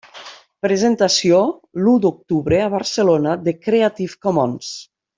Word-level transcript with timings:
Presentació 0.65 1.41
l'u 1.83 1.93
d'octubre 2.07 2.63
a 2.63 2.73
Barcelona 2.79 3.39
de 3.49 3.55
Creative 3.67 4.21
Commons. 4.29 4.73